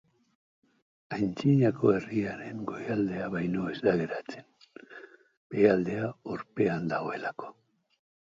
[1.17, 4.89] Antzinako herriaren goialdea baino ez da geratzen,
[5.53, 7.55] behealdea urpean dagoelako.